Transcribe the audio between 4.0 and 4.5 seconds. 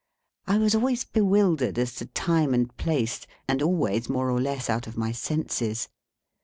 more or